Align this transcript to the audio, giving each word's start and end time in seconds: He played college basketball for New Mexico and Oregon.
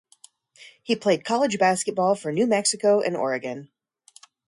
He 0.81 0.95
played 0.95 1.23
college 1.23 1.59
basketball 1.59 2.15
for 2.15 2.31
New 2.31 2.47
Mexico 2.47 3.01
and 3.01 3.15
Oregon. 3.15 3.69